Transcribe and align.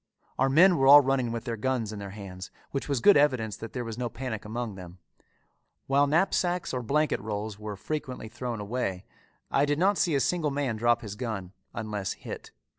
Our 0.39 0.49
men 0.49 0.77
were 0.77 0.87
all 0.87 1.01
running 1.01 1.31
with 1.31 1.43
their 1.45 1.55
guns 1.57 1.93
in 1.93 1.99
their 1.99 2.09
hands, 2.09 2.49
which 2.71 2.89
was 2.89 3.01
good 3.01 3.17
evidence 3.17 3.55
that 3.57 3.73
there 3.73 3.83
was 3.85 3.99
no 3.99 4.09
panic 4.09 4.45
among 4.45 4.73
them. 4.73 4.97
While 5.85 6.07
knapsacks 6.07 6.73
or 6.73 6.81
blanket 6.81 7.21
rolls 7.21 7.59
were 7.59 7.75
frequently 7.75 8.27
thrown 8.27 8.59
away, 8.59 9.05
I 9.51 9.63
did 9.63 9.77
not 9.77 9.99
see 9.99 10.15
a 10.15 10.19
single 10.19 10.49
man 10.49 10.75
drop 10.75 11.01
his 11.03 11.13
gun 11.13 11.53
unless 11.71 12.13
hit. 12.13 12.49